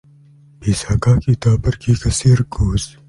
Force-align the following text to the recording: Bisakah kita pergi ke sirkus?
Bisakah 0.61 1.17
kita 1.25 1.51
pergi 1.65 1.93
ke 2.01 2.09
sirkus? 2.17 2.83